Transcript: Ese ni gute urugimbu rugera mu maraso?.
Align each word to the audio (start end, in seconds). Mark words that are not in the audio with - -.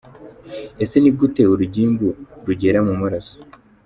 Ese 0.83 0.95
ni 0.99 1.11
gute 1.17 1.41
urugimbu 1.53 2.07
rugera 2.45 2.79
mu 2.87 2.93
maraso?. 3.01 3.35